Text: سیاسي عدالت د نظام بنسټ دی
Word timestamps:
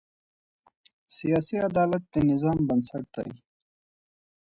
سیاسي 1.17 1.57
عدالت 1.69 2.03
د 2.13 2.15
نظام 2.29 2.57
بنسټ 2.67 3.05
دی 3.15 3.29